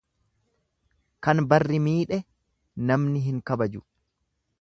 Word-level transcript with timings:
Kan 1.27 1.41
barri 1.51 1.79
miidhe 1.87 2.19
namni 2.87 3.23
hin 3.27 3.37
kabaju. 3.51 3.83